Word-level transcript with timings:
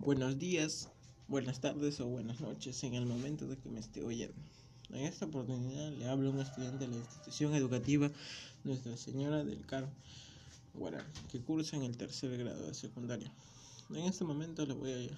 Buenos 0.00 0.38
días, 0.38 0.88
buenas 1.26 1.60
tardes 1.60 1.98
o 1.98 2.06
buenas 2.06 2.40
noches 2.40 2.84
en 2.84 2.94
el 2.94 3.04
momento 3.04 3.48
de 3.48 3.56
que 3.56 3.68
me 3.68 3.80
esté 3.80 4.04
oyendo. 4.04 4.40
En 4.90 5.04
esta 5.04 5.26
oportunidad 5.26 5.90
le 5.90 6.08
hablo 6.08 6.28
a 6.28 6.32
un 6.32 6.40
estudiante 6.40 6.86
de 6.86 6.92
la 6.92 6.98
institución 6.98 7.52
educativa 7.56 8.08
Nuestra 8.62 8.96
Señora 8.96 9.42
del 9.42 9.66
Carmen 9.66 9.90
que 11.32 11.40
cursa 11.40 11.76
en 11.76 11.82
el 11.82 11.96
tercer 11.96 12.38
grado 12.38 12.64
de 12.64 12.74
secundaria. 12.74 13.28
En 13.90 14.04
este 14.04 14.22
momento 14.22 14.64
le 14.64 14.74
voy 14.74 14.92
a, 14.92 15.08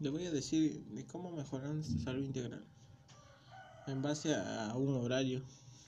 le 0.00 0.10
voy 0.10 0.26
a 0.26 0.32
decir 0.32 0.84
de 0.86 1.06
cómo 1.06 1.30
mejorar 1.30 1.74
nuestra 1.74 2.00
salud 2.00 2.24
integral 2.24 2.64
en 3.86 4.02
base 4.02 4.34
a 4.34 4.74
un 4.74 4.96
horario 4.96 5.42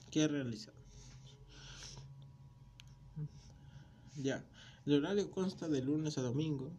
que 0.09 0.23
he 0.23 0.27
realizado. 0.29 0.77
Ya, 4.15 4.41
el 4.89 5.05
horario 5.05 5.29
consta 5.29 5.67
de 5.67 5.83
lunes 5.83 6.17
a 6.17 6.23
domingo 6.23 6.71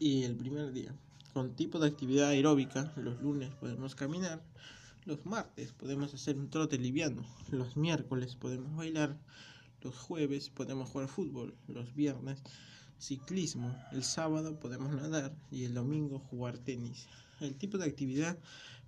y 0.00 0.24
el 0.24 0.34
primer 0.34 0.72
día. 0.72 0.92
Con 1.32 1.54
tipo 1.54 1.78
de 1.78 1.86
actividad 1.86 2.30
aeróbica, 2.30 2.92
los 2.96 3.22
lunes 3.22 3.54
podemos 3.60 3.94
caminar, 3.94 4.42
los 5.04 5.24
martes 5.24 5.72
podemos 5.72 6.12
hacer 6.12 6.36
un 6.36 6.50
trote 6.50 6.76
liviano, 6.76 7.24
los 7.52 7.76
miércoles 7.76 8.34
podemos 8.34 8.74
bailar, 8.74 9.16
los 9.82 9.96
jueves 9.96 10.50
podemos 10.50 10.88
jugar 10.88 11.06
fútbol, 11.06 11.54
los 11.68 11.94
viernes 11.94 12.42
ciclismo, 12.98 13.72
el 13.92 14.02
sábado 14.02 14.58
podemos 14.58 14.92
nadar 14.92 15.32
y 15.52 15.64
el 15.64 15.74
domingo 15.74 16.18
jugar 16.18 16.58
tenis. 16.58 17.06
El 17.38 17.54
tipo 17.54 17.78
de 17.78 17.86
actividad 17.86 18.36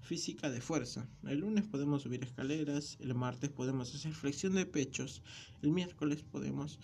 física 0.03 0.51
de 0.51 0.61
fuerza. 0.61 1.07
El 1.23 1.39
lunes 1.39 1.65
podemos 1.65 2.03
subir 2.03 2.25
escaleras, 2.25 2.99
el 2.99 3.15
martes 3.15 3.51
podemos 3.51 3.95
hacer 3.95 4.13
flexión 4.13 4.55
de 4.55 4.67
pechos, 4.67 5.23
el 5.63 5.71
miércoles 5.71 6.25
podemos 6.25 6.81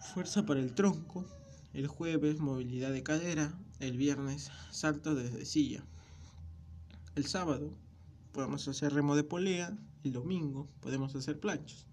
fuerza 0.00 0.44
para 0.44 0.60
el 0.60 0.74
tronco, 0.74 1.24
el 1.72 1.86
jueves 1.86 2.40
movilidad 2.40 2.92
de 2.92 3.02
cadera, 3.02 3.52
el 3.78 3.96
viernes 3.96 4.50
salto 4.70 5.14
desde 5.14 5.44
silla. 5.44 5.84
El 7.14 7.26
sábado 7.26 7.72
podemos 8.32 8.66
hacer 8.66 8.92
remo 8.92 9.14
de 9.14 9.24
polea, 9.24 9.76
el 10.02 10.12
domingo 10.12 10.68
podemos 10.80 11.14
hacer 11.14 11.38
planchas. 11.38 11.86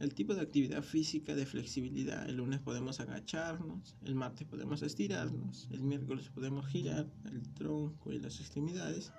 El 0.00 0.14
tipo 0.14 0.34
de 0.34 0.40
actividad 0.40 0.82
física 0.82 1.36
de 1.36 1.46
flexibilidad. 1.46 2.28
El 2.28 2.38
lunes 2.38 2.58
podemos 2.58 2.98
agacharnos, 2.98 3.94
el 4.04 4.16
martes 4.16 4.48
podemos 4.48 4.82
estirarnos, 4.82 5.68
el 5.70 5.82
miércoles 5.82 6.28
podemos 6.34 6.66
girar 6.66 7.06
el 7.26 7.42
tronco 7.54 8.12
y 8.12 8.18
las 8.18 8.40
extremidades. 8.40 9.12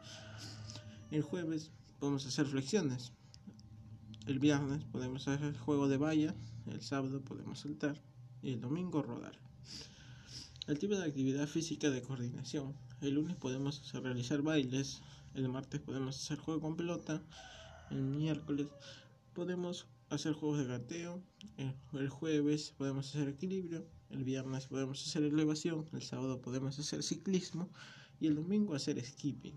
El 1.09 1.21
jueves 1.21 1.71
podemos 1.99 2.25
hacer 2.25 2.47
flexiones. 2.47 3.13
El 4.25 4.39
viernes 4.39 4.83
podemos 4.83 5.25
hacer 5.27 5.57
juego 5.57 5.87
de 5.87 5.97
valla, 5.97 6.35
el 6.67 6.81
sábado 6.81 7.21
podemos 7.21 7.59
saltar 7.59 8.01
y 8.41 8.51
el 8.51 8.61
domingo 8.61 9.01
rodar. 9.01 9.37
El 10.67 10.79
tipo 10.79 10.95
de 10.95 11.03
actividad 11.03 11.47
física 11.47 11.89
de 11.89 12.01
coordinación. 12.01 12.73
El 13.01 13.15
lunes 13.15 13.35
podemos 13.35 13.91
realizar 13.91 14.41
bailes, 14.41 15.01
el 15.33 15.49
martes 15.49 15.81
podemos 15.81 16.15
hacer 16.15 16.37
juego 16.37 16.61
con 16.61 16.77
pelota, 16.77 17.21
el 17.91 18.01
miércoles 18.01 18.67
podemos 19.33 19.87
hacer 20.09 20.33
juegos 20.33 20.59
de 20.59 20.65
gateo, 20.65 21.21
el 21.93 22.09
jueves 22.09 22.73
podemos 22.77 23.09
hacer 23.09 23.27
equilibrio, 23.27 23.85
el 24.09 24.23
viernes 24.23 24.67
podemos 24.67 25.05
hacer 25.05 25.23
elevación, 25.23 25.85
el 25.91 26.01
sábado 26.01 26.41
podemos 26.41 26.79
hacer 26.79 27.03
ciclismo 27.03 27.69
y 28.19 28.27
el 28.27 28.35
domingo 28.35 28.75
hacer 28.75 29.03
skipping. 29.03 29.55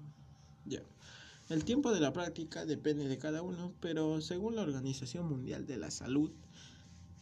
El 1.48 1.64
tiempo 1.64 1.92
de 1.92 2.00
la 2.00 2.12
práctica 2.12 2.66
depende 2.66 3.06
de 3.06 3.18
cada 3.18 3.42
uno, 3.42 3.72
pero 3.80 4.20
según 4.20 4.56
la 4.56 4.62
Organización 4.62 5.28
Mundial 5.28 5.64
de 5.64 5.76
la 5.76 5.92
Salud, 5.92 6.32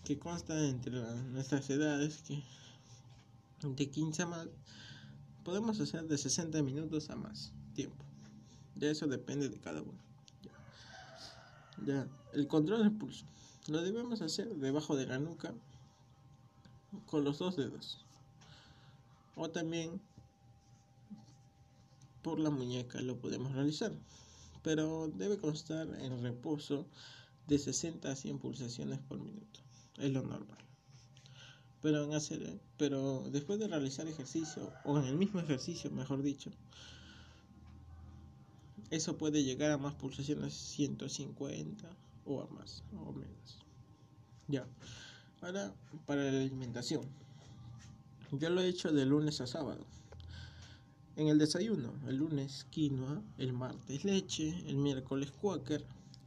que 0.05 0.19
consta 0.19 0.69
entre 0.69 1.01
nuestras 1.31 1.69
edades, 1.71 2.23
que 2.23 2.43
de 3.63 3.91
15 3.91 4.23
a 4.23 4.27
más, 4.27 4.49
podemos 5.43 5.81
hacer 5.81 6.07
de 6.07 6.19
60 6.19 6.63
minutos 6.63 7.09
a 7.11 7.17
más 7.17 7.53
tiempo. 7.75 8.05
Ya 8.77 8.91
eso 8.91 9.07
depende 9.07 9.49
de 9.49 9.59
cada 9.59 9.81
uno. 9.81 9.99
Ya, 11.87 12.07
el 12.33 12.47
control 12.47 12.83
del 12.83 12.93
pulso. 12.93 13.25
Lo 13.69 13.83
debemos 13.83 14.21
hacer 14.21 14.55
debajo 14.57 14.97
de 14.97 15.07
la 15.07 15.19
nuca 15.19 15.55
con 17.07 17.25
los 17.25 17.39
dos 17.39 17.57
dedos. 17.57 18.05
O 19.37 19.51
también 19.51 20.01
por 22.23 22.39
la 22.39 22.51
muñeca 22.51 23.01
lo 23.01 23.19
podemos 23.19 23.53
realizar. 23.53 23.93
Pero 24.63 25.09
debe 25.15 25.39
constar 25.39 25.89
en 26.01 26.23
reposo 26.23 26.87
de 27.47 27.59
60 27.59 28.11
a 28.11 28.17
100 28.17 28.39
pulsaciones 28.39 28.99
por 29.01 29.19
minuto. 29.19 29.61
Es 29.99 30.13
lo 30.13 30.23
normal. 30.23 30.59
Pero, 31.83 32.05
en 32.05 32.15
hacer, 32.15 32.61
pero 32.79 33.25
después 33.31 33.59
de 33.59 33.69
realizar 33.69 34.07
ejercicio, 34.07 34.73
o 34.85 34.99
en 34.99 35.05
el 35.05 35.17
mismo 35.17 35.41
ejercicio, 35.41 35.91
mejor 35.91 36.23
dicho, 36.23 36.51
eso 38.91 39.19
puede 39.19 39.45
llegar 39.45 39.71
a 39.71 39.79
más 39.79 39.95
pulsaciones 39.95 40.55
150 40.55 41.89
o 42.25 42.43
a 42.43 42.47
más 42.49 42.83
o 42.93 43.13
menos. 43.13 43.59
Ya. 44.49 44.67
Ahora 45.41 45.75
para 46.07 46.23
la 46.23 46.31
alimentación. 46.31 47.03
Yo 48.33 48.51
lo 48.51 48.61
he 48.61 48.69
hecho 48.69 48.93
de 48.93 49.05
lunes 49.05 49.41
a 49.41 49.47
sábado. 49.47 49.85
En 51.17 51.29
el 51.29 51.39
desayuno, 51.39 51.93
el 52.09 52.17
lunes 52.17 52.67
quinoa, 52.71 53.23
el 53.39 53.53
martes 53.53 54.05
leche, 54.05 54.49
el 54.67 54.77
miércoles 54.77 55.31
quaker, 55.31 55.85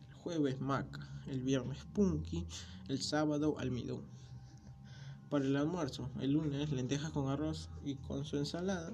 el 0.09 0.13
jueves 0.13 0.61
maca, 0.61 1.16
el 1.29 1.41
viernes 1.41 1.79
punky, 1.93 2.45
el 2.87 3.01
sábado 3.01 3.57
almidón. 3.59 4.01
Para 5.29 5.45
el 5.45 5.55
almuerzo, 5.55 6.09
el 6.21 6.31
lunes 6.31 6.71
lentejas 6.71 7.11
con 7.11 7.29
arroz 7.29 7.69
y 7.83 7.95
con 7.95 8.25
su 8.25 8.37
ensalada, 8.37 8.93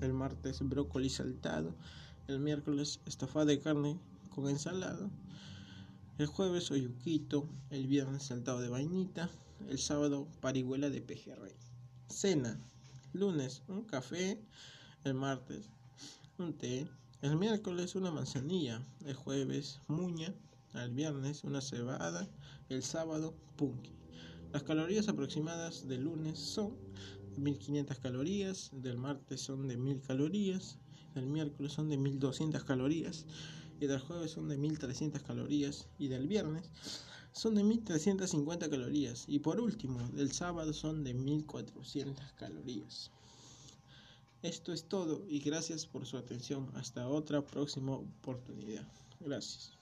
el 0.00 0.12
martes 0.12 0.60
brócoli 0.60 1.10
saltado, 1.10 1.74
el 2.26 2.40
miércoles 2.40 3.00
estofado 3.06 3.46
de 3.46 3.60
carne 3.60 3.98
con 4.34 4.48
ensalada, 4.48 5.10
el 6.18 6.26
jueves 6.26 6.70
oyuquito, 6.70 7.48
el 7.70 7.86
viernes 7.86 8.22
saltado 8.22 8.60
de 8.60 8.68
vainita, 8.68 9.30
el 9.68 9.78
sábado 9.78 10.26
parihuela 10.40 10.88
de 10.90 11.02
pejerrey. 11.02 11.54
Cena, 12.08 12.58
lunes 13.12 13.62
un 13.68 13.84
café, 13.84 14.40
el 15.04 15.14
martes 15.14 15.68
un 16.38 16.52
té, 16.54 16.88
el 17.22 17.36
miércoles 17.36 17.94
una 17.94 18.10
manzanilla, 18.10 18.84
el 19.04 19.14
jueves 19.14 19.80
muña, 19.86 20.34
el 20.82 20.90
viernes 20.90 21.44
una 21.44 21.60
cebada, 21.60 22.28
el 22.68 22.82
sábado 22.82 23.36
punky. 23.56 23.92
Las 24.52 24.64
calorías 24.64 25.08
aproximadas 25.08 25.86
del 25.86 26.04
lunes 26.04 26.38
son 26.38 26.76
1500 27.36 27.98
calorías, 27.98 28.70
del 28.72 28.98
martes 28.98 29.40
son 29.40 29.68
de 29.68 29.76
1000 29.76 30.00
calorías, 30.00 30.78
del 31.14 31.26
miércoles 31.26 31.72
son 31.72 31.88
de 31.88 31.96
1200 31.96 32.64
calorías 32.64 33.26
y 33.80 33.86
del 33.86 34.00
jueves 34.00 34.32
son 34.32 34.48
de 34.48 34.56
1300 34.56 35.22
calorías 35.22 35.88
y 35.98 36.08
del 36.08 36.26
viernes 36.26 36.70
son 37.32 37.54
de 37.54 37.64
1350 37.64 38.70
calorías 38.70 39.24
y 39.28 39.40
por 39.40 39.60
último 39.60 40.00
del 40.10 40.32
sábado 40.32 40.72
son 40.72 41.04
de 41.04 41.14
1400 41.14 42.32
calorías. 42.32 43.10
Esto 44.42 44.72
es 44.72 44.84
todo 44.88 45.24
y 45.26 45.40
gracias 45.40 45.86
por 45.86 46.04
su 46.06 46.16
atención. 46.16 46.70
Hasta 46.74 47.08
otra 47.08 47.44
próxima 47.44 47.94
oportunidad. 47.94 48.86
Gracias. 49.20 49.78